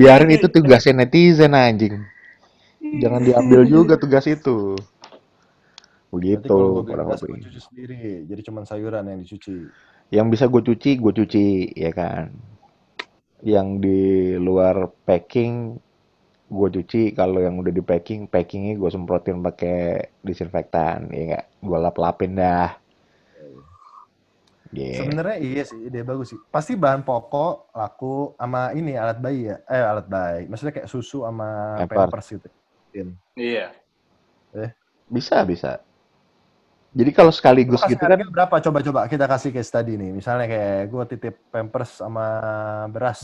Biarin 0.00 0.32
itu 0.32 0.48
tugasnya 0.48 1.04
netizen 1.04 1.52
anjing. 1.52 2.00
Jangan 3.00 3.20
diambil 3.20 3.60
juga 3.68 4.00
tugas 4.00 4.24
itu. 4.24 4.72
Begitu 6.16 6.48
kalau 6.48 6.80
gue 6.80 6.82
beli 6.88 6.92
kurang 6.96 7.08
lebih. 7.12 7.42
cuci 7.46 7.60
sendiri. 7.60 8.00
Jadi 8.24 8.40
cuma 8.44 8.60
sayuran 8.64 9.04
yang 9.06 9.20
dicuci. 9.20 9.56
Yang 10.08 10.26
bisa 10.32 10.44
gue 10.46 10.62
cuci, 10.62 10.90
gue 10.96 11.12
cuci, 11.12 11.46
ya 11.76 11.90
kan. 11.92 12.32
Yang 13.44 13.68
di 13.84 14.00
luar 14.40 14.88
packing, 15.04 15.76
gue 16.46 16.68
cuci. 16.80 17.12
Kalau 17.12 17.42
yang 17.44 17.60
udah 17.60 17.70
di 17.74 17.82
packing, 17.84 18.30
packingnya 18.30 18.78
gue 18.80 18.90
semprotin 18.90 19.44
pakai 19.44 20.10
disinfektan, 20.24 21.12
ya 21.12 21.22
nggak. 21.34 21.44
Gue 21.60 21.78
lap-lapin 21.78 22.32
dah. 22.38 22.70
Gitu. 24.76 24.98
Sebenarnya 24.98 25.36
iya 25.40 25.62
sih, 25.62 25.78
ide 25.88 26.02
bagus 26.02 26.34
sih. 26.34 26.40
Pasti 26.50 26.74
bahan 26.74 27.00
pokok 27.06 27.70
laku 27.72 28.34
sama 28.36 28.74
ini 28.74 28.98
alat 28.98 29.22
bayi 29.22 29.48
ya. 29.48 29.56
Eh 29.70 29.80
alat 29.80 30.06
bayi. 30.10 30.50
Maksudnya 30.50 30.74
kayak 30.74 30.90
susu 30.90 31.22
sama 31.22 31.80
Pampers. 31.86 31.96
pampers 31.96 32.26
gitu. 32.34 32.48
Iya. 33.38 33.72
Bisa, 35.06 35.46
bisa. 35.46 35.80
Jadi 36.96 37.10
kalau 37.12 37.32
sekaligus 37.38 37.84
gitu 37.84 38.04
kan, 38.08 38.18
berapa? 38.34 38.54
Coba-coba 38.64 39.00
kita 39.12 39.24
kasih 39.28 39.50
case 39.54 39.70
tadi 39.72 39.92
nih. 40.00 40.10
Misalnya 40.18 40.46
kayak 40.48 40.76
gue 40.92 41.04
titip 41.12 41.34
pampers 41.52 41.90
sama 42.00 42.24
beras. 42.94 43.20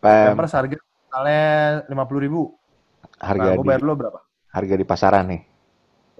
pem, 0.00 0.22
Pampers 0.22 0.52
harga 0.58 0.76
misalnya 0.78 1.42
lima 1.90 2.04
puluh 2.08 2.20
ribu. 2.26 2.40
harga 3.28 3.50
Nah, 3.50 3.54
gue 3.56 3.64
di 3.64 3.68
bayar 3.68 3.82
lo 3.84 3.94
berapa? 3.96 4.20
harga 4.54 4.74
di 4.80 4.86
pasaran 4.90 5.26
nih. 5.32 5.42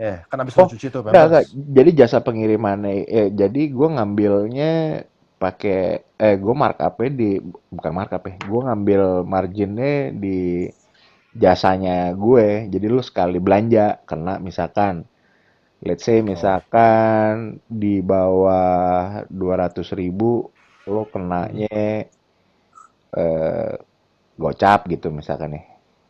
Ya, 0.01 0.25
kan 0.29 0.41
habis 0.41 0.57
Oh, 0.61 0.69
cuci 0.71 0.89
tuh 0.93 1.03
Enggak, 1.09 1.25
enggak. 1.29 1.45
pampers. 1.45 1.49
Jadi 1.77 1.91
jasa 2.01 2.19
pengirimannya, 2.27 2.95
eh, 3.09 3.29
jadi 3.41 3.63
gue 3.77 3.89
ngambilnya 3.97 4.73
pakai, 5.43 5.81
eh, 6.23 6.37
gue 6.39 6.55
markupnya 6.55 7.11
di, 7.21 7.31
bukan 7.77 7.93
markup 7.99 8.23
ya, 8.29 8.35
gue 8.51 8.61
ngambil 8.69 9.03
marginnya 9.27 9.93
di 10.23 10.69
jasanya 11.43 12.13
gue. 12.17 12.69
Jadi 12.73 12.87
lu 12.95 13.03
sekali 13.05 13.39
belanja, 13.41 14.01
kena 14.09 14.37
misalkan, 14.41 14.95
let's 15.87 16.05
say 16.09 16.19
misalkan 16.33 17.33
di 17.83 17.95
bawah 18.11 19.27
200 19.41 19.89
ribu, 20.01 20.33
lo 20.93 21.03
kenanya 21.13 21.69
eh, 23.17 23.73
gocap 24.43 24.81
gitu 24.93 25.09
misalkan 25.15 25.51
nih. 25.59 25.65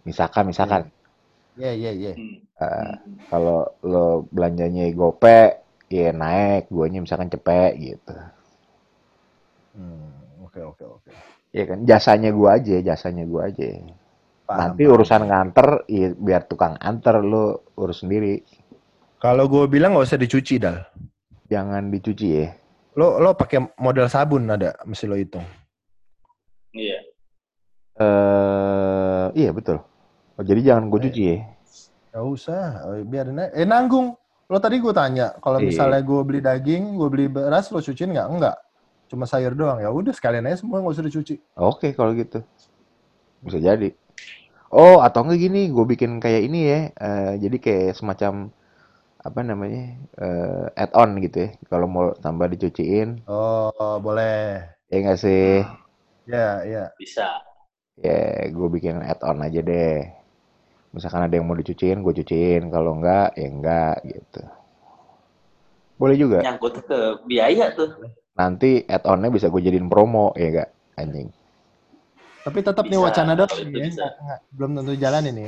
Misalkan, 0.08 0.44
misalkan. 0.50 0.82
Iya, 1.56 1.70
iya, 1.78 1.90
iya. 2.00 2.12
Hmm. 2.16 2.36
Eh, 2.66 2.92
kalau 3.30 3.60
lo 3.90 4.06
belanjanya 4.34 4.84
gope 5.00 5.38
ya 5.96 6.08
naik 6.22 6.62
guanya 6.74 6.98
misalkan 7.04 7.32
cepet 7.34 7.70
gitu 7.86 8.12
Hmm, 9.74 10.12
oke, 10.44 10.60
oke, 10.70 10.84
oke. 10.84 11.12
ya 11.52 11.64
kan 11.68 11.78
jasanya 11.88 12.30
gua 12.32 12.50
aja 12.60 12.76
jasanya 12.80 13.24
gua 13.28 13.48
aja 13.52 13.68
Paham, 14.46 14.58
nanti 14.58 14.82
paham. 14.84 14.94
urusan 14.94 15.22
nganter 15.28 15.68
ya 15.88 16.08
biar 16.16 16.42
tukang 16.50 16.74
anter 16.80 17.16
lo 17.24 17.44
urus 17.80 18.04
sendiri 18.04 18.40
Kalau 19.22 19.46
gue 19.46 19.70
bilang 19.70 19.94
nggak 19.94 20.06
usah 20.10 20.18
dicuci 20.18 20.58
dal. 20.58 20.82
jangan 21.46 21.92
dicuci 21.92 22.28
ya 22.32 22.48
Lo 22.96 23.20
lo 23.20 23.36
pakai 23.36 23.60
model 23.78 24.08
sabun 24.08 24.48
ada, 24.48 24.72
mesti 24.82 25.04
lo 25.06 25.14
hitung. 25.14 25.44
Iya. 26.72 26.98
eh 27.94 29.26
iya 29.36 29.50
betul 29.52 29.78
oh, 30.34 30.42
jadi 30.42 30.60
jangan 30.64 30.88
gue 30.88 31.00
cuci 31.08 31.22
ya 31.22 31.38
Gak 32.12 32.28
usah, 32.28 32.84
oh, 32.84 33.00
biarin 33.08 33.40
aja. 33.40 33.56
Eh 33.56 33.64
nanggung. 33.64 34.12
Lo 34.44 34.60
tadi 34.60 34.76
gue 34.76 34.92
tanya, 34.92 35.32
kalau 35.40 35.56
Iya. 35.56 35.72
misalnya 35.72 36.00
gue 36.04 36.20
beli 36.20 36.44
daging, 36.44 37.00
gue 37.00 37.08
beli 37.08 37.24
beras, 37.24 37.72
lo 37.72 37.80
cuciin 37.80 38.12
nggak? 38.12 38.28
Enggak. 38.28 38.56
Cuma 39.08 39.24
sayur 39.24 39.56
doang. 39.56 39.80
Ya 39.80 39.88
udah 39.88 40.12
sekalian 40.12 40.44
aja 40.44 40.60
semua 40.60 40.84
nggak 40.84 40.92
usah 40.92 41.04
dicuci. 41.08 41.40
oke 41.56 41.88
kalau 41.96 42.12
gitu 42.12 42.44
bisa 43.42 43.58
jadi 43.58 43.92
oh 44.68 45.02
atau 45.02 45.24
enggak 45.26 45.40
gini 45.42 45.68
gue 45.68 45.84
bikin 45.84 46.16
kayak 46.16 46.42
ini 46.46 46.60
ya 46.62 46.78
eh, 46.94 47.32
jadi 47.42 47.56
kayak 47.58 47.92
semacam 47.98 48.52
apa 49.22 49.40
namanya 49.46 49.82
eh, 50.18 50.66
add-on 50.82 51.10
gitu 51.22 51.46
ya. 51.46 51.48
Kalau 51.70 51.86
mau 51.86 52.06
tambah 52.18 52.50
dicuciin. 52.50 53.22
Oh, 53.30 53.94
boleh. 54.02 54.66
ya 54.90 54.96
enggak 54.98 55.18
sih? 55.22 55.62
Ya, 56.26 56.62
ya. 56.66 56.84
Bisa. 56.98 57.42
ya 58.02 58.50
gue 58.50 58.68
bikin 58.72 58.98
add-on 59.04 59.46
aja 59.46 59.60
deh. 59.62 60.02
Misalkan 60.92 61.24
ada 61.24 61.34
yang 61.38 61.46
mau 61.46 61.56
dicuciin 61.56 62.02
gue 62.02 62.14
cuciin. 62.20 62.68
Kalau 62.74 62.98
enggak 62.98 63.32
ya 63.38 63.46
enggak 63.48 63.96
gitu. 64.04 64.42
Boleh 65.96 66.16
juga. 66.18 66.38
Nyangkut 66.42 66.82
ke 66.84 66.98
biaya 67.30 67.70
tuh. 67.72 67.90
nanti 68.32 68.80
add-onnya 68.88 69.28
bisa 69.28 69.52
gue 69.52 69.60
jadiin 69.60 69.92
promo 69.92 70.32
ya 70.34 70.48
enggak 70.50 70.68
anjing? 70.98 71.28
Tapi 72.42 72.58
tetap 72.58 72.84
nih 72.90 72.98
Bisa, 72.98 73.06
wacana 73.06 73.32
doang 73.38 73.52
itu 73.54 73.62
ini 73.70 73.78
ya. 73.78 73.86
Nggak- 73.86 74.14
nggak- 74.18 74.42
belum 74.56 74.70
tentu 74.80 74.92
jalan 74.98 75.24
ini 75.30 75.46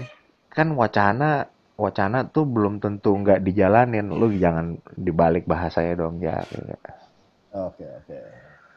kan 0.54 0.68
wacana 0.78 1.50
wacana 1.74 2.22
tuh 2.30 2.46
belum 2.46 2.78
tentu 2.78 3.10
nggak 3.18 3.42
dijalanin 3.42 4.06
lu 4.06 4.30
jangan 4.34 4.78
dibalik 4.94 5.44
bahasanya 5.44 5.94
dong 5.98 6.22
ya 6.22 6.38
Oke, 7.54 7.86
oke. 7.86 8.18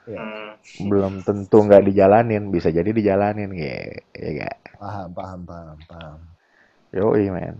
Iya, 0.08 0.18
Hmm. 0.18 0.54
belum 0.88 1.14
tentu 1.26 1.58
nggak 1.66 1.84
dijalanin 1.90 2.54
bisa 2.54 2.70
jadi 2.72 2.90
dijalanin 2.94 3.52
ya 3.54 3.76
ya 4.16 4.30
enggak 4.34 4.58
paham, 4.78 5.10
paham, 5.12 5.40
paham, 5.44 5.78
paham. 5.90 6.20
yoi 6.94 7.28
man 7.34 7.58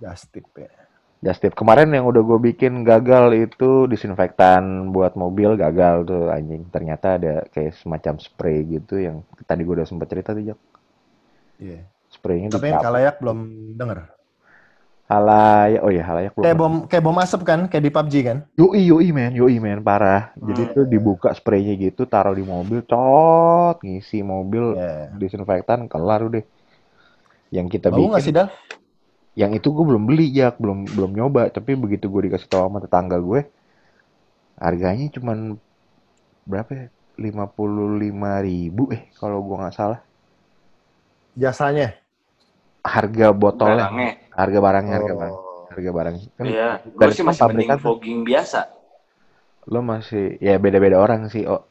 Just 0.00 0.32
tip 0.32 0.48
ya. 0.56 0.72
Just 1.20 1.44
tip 1.44 1.52
kemarin 1.52 1.92
yang 1.92 2.08
udah 2.08 2.24
gue 2.24 2.40
bikin 2.40 2.80
gagal 2.80 3.36
itu 3.36 3.84
disinfektan 3.84 4.88
buat 4.96 5.12
mobil 5.12 5.52
gagal 5.60 6.08
tuh 6.08 6.32
anjing. 6.32 6.64
Ternyata 6.72 7.20
ada 7.20 7.44
kayak 7.52 7.76
semacam 7.76 8.16
spray 8.16 8.64
gitu 8.64 8.96
yang 8.96 9.20
tadi 9.44 9.60
gue 9.60 9.76
udah 9.76 9.84
sempat 9.84 10.08
cerita 10.08 10.32
tuh 10.32 10.40
Jok. 10.48 10.60
Iya. 11.60 11.84
spraynya 12.08 12.48
Tapi 12.48 12.72
kalayak 12.72 13.20
belum 13.20 13.38
denger. 13.76 13.98
Halayak, 15.10 15.80
oh 15.84 15.90
iya 15.94 16.02
halayak 16.08 16.32
belum. 16.36 16.50
Kayak 16.50 16.56
bom 16.60 16.72
kayak 16.88 17.04
bom 17.06 17.18
asap 17.24 17.40
kan, 17.48 17.60
kayak 17.70 17.84
di 17.86 17.90
PUBG 17.94 18.14
kan? 18.28 18.38
Yoi, 18.60 18.80
yoi 18.90 19.08
men, 19.16 19.32
yoi 19.40 19.56
men, 19.64 19.78
parah. 19.88 20.20
Jadi 20.48 20.62
Hmm. 20.62 20.74
tuh 20.74 20.84
dibuka 20.92 21.28
spraynya 21.38 21.72
gitu, 21.84 22.00
taruh 22.12 22.34
di 22.38 22.44
mobil, 22.54 22.78
cot, 22.90 23.76
ngisi 23.86 24.16
mobil, 24.32 24.64
Ya. 24.70 25.20
disinfektan, 25.20 25.80
kelar 25.92 26.20
udah. 26.28 26.42
Yang 27.56 27.66
kita 27.78 27.90
Bau 27.90 28.00
bikin, 28.00 28.24
sih 28.24 28.32
Dal? 28.32 28.48
yang 29.40 29.52
itu 29.58 29.68
gue 29.76 29.84
belum 29.88 30.04
beli 30.08 30.24
jak, 30.38 30.54
belum 30.62 30.78
belum 30.96 31.10
nyoba. 31.18 31.42
Tapi 31.56 31.70
begitu 31.82 32.04
gue 32.12 32.22
dikasih 32.30 32.48
tahu 32.52 32.62
sama 32.68 32.78
tetangga 32.84 33.16
gue, 33.28 33.40
harganya 34.64 35.06
cuman 35.16 35.38
berapa 36.50 36.70
ya? 36.80 36.86
55 37.24 38.32
ribu 38.46 38.82
eh 38.96 39.02
kalau 39.18 39.38
gue 39.46 39.56
nggak 39.60 39.76
salah. 39.78 40.00
Jasanya. 41.36 41.99
Harga 42.80 43.26
botolnya, 43.30 43.86
Barangnya. 43.88 44.10
harga 44.32 44.58
barangnya, 44.58 44.94
harga 44.96 45.14
barang, 45.14 45.36
Oh. 45.36 45.64
harga 45.68 45.90
barangnya. 45.92 46.26
Kan 46.32 46.44
Iya, 46.44 46.68
dari 46.80 46.96
gue 46.96 47.12
sih 47.12 47.24
masih 47.24 47.42
mending 47.46 47.70
fogging 47.78 48.20
biasa. 48.24 48.60
lo 49.68 49.84
masih, 49.84 50.40
ya 50.40 50.56
beda-beda 50.56 50.96
orang 50.96 51.28
sih, 51.28 51.44
oh. 51.44 51.62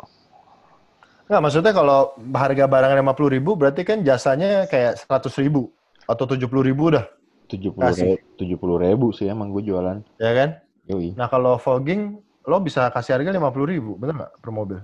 Nggak, 1.25 1.41
maksudnya 1.41 1.73
kalau 1.73 2.13
harga 2.31 2.65
barang 2.65 2.91
50 2.95 3.29
ribu, 3.29 3.53
berarti 3.53 3.81
kan 3.81 4.01
jasanya 4.01 4.65
kayak 4.65 4.97
100 4.97 5.33
ribu. 5.37 5.69
Atau 6.05 6.25
70 6.25 6.65
ribu 6.65 6.89
dah, 6.89 7.05
tujuh 7.45 7.69
puluh 7.69 7.93
tujuh 8.33 8.57
puluh 8.57 8.77
ribu 8.77 9.09
sih 9.09 9.25
emang 9.25 9.49
gue 9.49 9.61
jualan. 9.61 10.01
ya 10.17 10.31
kan? 10.33 10.49
Yoi. 10.85 11.13
Nah 11.13 11.25
kalau 11.25 11.57
fogging, 11.57 12.17
lo 12.45 12.57
bisa 12.61 12.89
kasih 12.89 13.17
harga 13.17 13.29
50 13.29 13.65
ribu, 13.65 13.93
bener 13.93 14.17
nggak 14.17 14.31
per 14.41 14.49
mobil? 14.49 14.79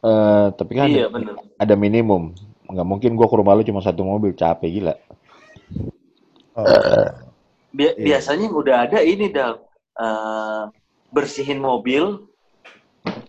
Eh, 0.00 0.46
tapi 0.52 0.72
kan 0.72 0.88
Iya, 0.88 1.08
ada, 1.08 1.12
bener. 1.12 1.34
ada 1.56 1.74
minimum. 1.74 2.32
Nggak 2.64 2.86
mungkin 2.86 3.10
gue 3.12 3.24
ke 3.24 3.36
rumah 3.36 3.52
lu 3.52 3.64
cuma 3.64 3.80
satu 3.80 4.04
mobil, 4.04 4.32
capek 4.32 4.68
gila. 4.70 4.94
Oh. 6.54 6.64
Bi- 7.74 7.90
Iya. 7.90 8.18
Biasanya 8.18 8.46
udah 8.48 8.76
ada 8.86 8.98
ini, 9.02 9.26
Dal. 9.28 9.58
Eh, 9.94 10.62
bersihin 11.10 11.58
mobil, 11.58 12.26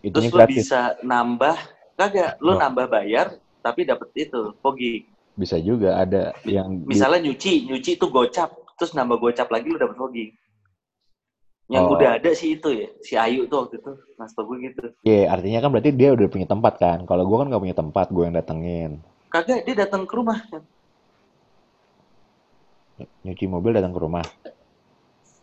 Itunya 0.01 0.29
terus 0.29 0.33
lo 0.33 0.37
gratis. 0.41 0.55
bisa 0.65 0.79
nambah, 1.01 1.57
kagak, 1.93 2.37
lo 2.41 2.53
Oh. 2.53 2.57
nambah 2.57 2.85
bayar, 2.87 3.37
tapi 3.61 3.85
dapet 3.85 4.09
itu, 4.15 4.53
fogging. 4.61 5.05
Bisa 5.35 5.57
juga 5.57 5.97
ada 5.99 6.33
yang 6.45 6.85
di, 6.85 6.93
Misalnya 6.93 7.29
nyuci, 7.29 7.69
nyuci 7.69 7.97
itu 7.97 8.05
gocap, 8.07 8.53
terus 8.77 8.93
nambah 8.93 9.17
gocap 9.17 9.49
lagi 9.49 9.67
lo 9.69 9.77
dapet 9.77 9.97
fogging. 9.97 10.31
Yang 11.65 11.85
Oh. 11.89 11.93
udah 11.97 12.09
ada 12.21 12.29
sih 12.33 12.57
itu 12.57 12.69
ya, 12.69 12.87
si 13.01 13.13
Ayu 13.17 13.49
tuh 13.49 13.65
waktu 13.65 13.81
itu, 13.81 13.91
mas 14.21 14.33
gue 14.37 14.57
gitu. 14.61 14.85
ya 15.01 15.33
artinya 15.33 15.65
kan 15.65 15.69
berarti 15.73 15.89
dia 15.97 16.13
udah 16.13 16.27
punya 16.29 16.45
tempat 16.45 16.77
kan. 16.77 17.01
Kalau 17.09 17.25
gue 17.25 17.37
kan 17.41 17.47
nggak 17.49 17.63
punya 17.65 17.77
tempat, 17.77 18.07
gue 18.13 18.21
yang 18.21 18.37
datengin. 18.37 18.91
Kagak, 19.33 19.65
dia 19.65 19.75
datang 19.85 20.05
ke 20.05 20.13
rumah. 20.13 20.37
kan. 20.45 20.61
Nyuci 23.23 23.45
mobil 23.49 23.75
datang 23.75 23.91
ke 23.91 23.99
rumah. 23.99 24.23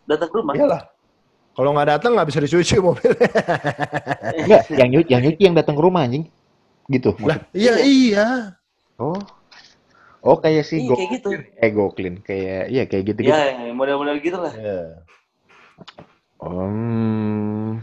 Datang 0.09 0.29
ke 0.29 0.35
rumah. 0.41 0.53
Iyalah. 0.57 0.81
Kalau 1.53 1.69
nggak 1.69 1.89
datang 1.97 2.11
nggak 2.17 2.27
bisa 2.33 2.39
dicuci 2.41 2.75
mobil. 2.81 3.13
Enggak, 4.41 4.61
yang 4.73 4.89
nyuci, 4.89 5.09
yang 5.13 5.21
nyuci 5.21 5.41
yang 5.45 5.55
datang 5.55 5.75
ke 5.77 5.83
rumah 5.85 6.01
anjing. 6.01 6.25
Gitu 6.89 7.15
lah, 7.23 7.39
maksud. 7.39 7.55
iya 7.55 7.73
iya. 7.79 8.27
Oh. 8.99 9.15
Oh 10.23 10.39
kayak 10.39 10.63
si 10.63 10.83
Iya, 10.83 10.87
Go 10.87 10.95
kayak 10.95 11.11
gitu. 11.19 11.29
eh 11.59 11.71
Goklin 11.75 12.15
kayak 12.23 12.71
iya 12.71 12.83
kayak 12.87 13.03
gitu-gitu. 13.11 13.35
Ya, 13.35 13.71
model-model 13.75 14.17
gitu 14.23 14.39
lah. 14.39 14.53
Iya. 14.55 14.79
Hmm. 16.39 17.79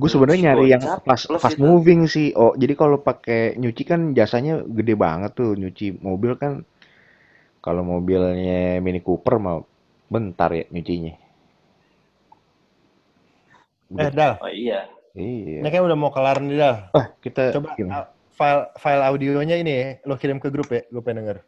Gue 0.00 0.08
sebenarnya 0.08 0.52
nyari 0.52 0.72
yang 0.72 0.80
Gocap 0.80 1.04
fast 1.36 1.60
moving 1.60 2.08
sih. 2.08 2.32
Oh, 2.32 2.56
jadi 2.56 2.72
kalau 2.72 3.04
pakai 3.04 3.60
nyuci 3.60 3.84
kan 3.84 4.16
jasanya 4.16 4.64
gede 4.64 4.96
banget 4.96 5.36
tuh. 5.36 5.52
Nyuci 5.60 6.00
mobil 6.00 6.40
kan 6.40 6.64
kalau 7.60 7.84
mobilnya 7.84 8.80
Mini 8.80 9.00
Cooper 9.00 9.36
mau 9.36 9.64
bentar 10.10 10.50
ya 10.50 10.64
nyucinya. 10.72 11.14
Eh 13.90 14.10
Dal, 14.10 14.38
Oh 14.38 14.50
iya. 14.50 14.86
Iya. 15.10 15.66
ini 15.66 15.68
kan 15.68 15.82
udah 15.82 15.98
mau 15.98 16.14
kelar 16.14 16.38
nih 16.38 16.56
Dal. 16.58 16.76
Wah, 16.94 17.06
kita 17.18 17.50
Coba 17.54 17.74
gimana? 17.74 17.94
uh, 17.94 18.06
file 18.30 18.62
file 18.78 19.02
audionya 19.02 19.56
ini 19.58 19.72
ya, 19.74 19.86
lo 20.06 20.14
kirim 20.14 20.38
ke 20.38 20.48
grup 20.48 20.70
ya, 20.70 20.86
gue 20.86 21.02
pengen 21.02 21.26
denger. 21.26 21.38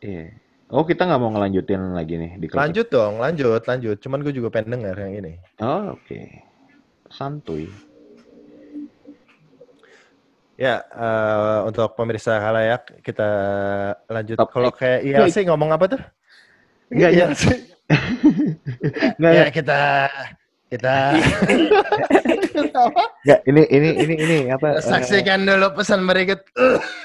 Iya. 0.00 0.24
Oh, 0.66 0.82
kita 0.82 1.06
nggak 1.06 1.20
mau 1.22 1.30
ngelanjutin 1.30 1.94
lagi 1.94 2.18
nih 2.18 2.30
di 2.42 2.50
Lanjut 2.50 2.90
dong, 2.90 3.22
lanjut, 3.22 3.62
lanjut. 3.62 4.02
Cuman 4.02 4.18
gue 4.26 4.34
juga 4.34 4.50
pengen 4.50 4.80
denger 4.80 4.96
yang 4.98 5.14
ini. 5.22 5.32
Oh, 5.62 5.94
oke. 5.94 6.20
Santuy. 7.06 7.70
Ya, 10.56 10.80
eh, 10.88 11.58
untuk 11.68 11.92
pemirsa 11.92 12.40
halayak 12.40 13.04
kita 13.04 13.28
lanjut. 14.08 14.40
Kalau 14.40 14.72
kayak 14.72 15.04
ILC 15.04 15.44
ngomong 15.44 15.68
apa 15.68 15.84
tuh? 15.86 16.00
Enggak, 16.88 17.10
enggak. 17.12 17.28
ILC. 17.28 17.44
Enggak, 19.16 19.30
Ya 19.30 19.42
enggak. 19.44 19.52
kita 19.58 19.78
kita? 20.66 20.94
Enggak, 23.20 23.40
ini 23.44 23.62
ini 23.68 23.88
ini 24.00 24.14
ini 24.16 24.36
apa? 24.48 24.76
eh, 24.76 24.82
Saksikan 24.82 25.44
dulu 25.44 25.76
pesan 25.76 26.02
berikut. 26.02 26.40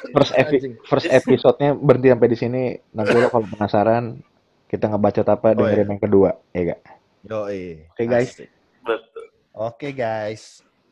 first 0.09 0.31
epi 0.33 0.57
first 0.87 1.07
episode-nya 1.07 1.75
berhenti 1.75 2.07
sampai 2.07 2.29
di 2.29 2.37
sini. 2.39 2.63
Nanti 2.91 3.13
lo 3.13 3.27
kalau 3.27 3.45
penasaran 3.47 4.23
kita 4.65 4.87
ngebacot 4.87 5.27
apa 5.27 5.47
Oh, 5.51 5.55
dengerin 5.59 5.83
iya. 5.83 5.91
yang 5.91 6.01
kedua, 6.01 6.29
ya 6.51 6.61
gak? 6.71 6.79
Yoi. 7.27 7.83
Oke, 7.91 8.03
guys. 8.07 8.31
Asik. 8.31 8.49
Betul. 8.81 9.25
Oke 9.51 9.89
guys. 9.91 10.43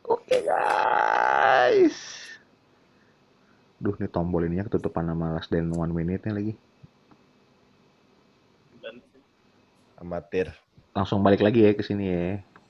Oke 0.03 0.35
guys. 0.43 1.95
Duh, 3.79 3.95
nih 3.95 4.11
tombol 4.11 4.43
ininya 4.43 4.67
ketutupan 4.67 5.07
sama 5.07 5.39
last 5.39 5.47
dan 5.47 5.71
one 5.71 5.95
minute-nya 5.95 6.35
lagi. 6.35 6.53
Amatir. 9.95 10.51
Langsung 10.91 11.23
balik 11.23 11.39
lagi 11.39 11.63
ya 11.63 11.71
ke 11.71 11.83
sini 11.83 12.05
ya. 12.11 12.48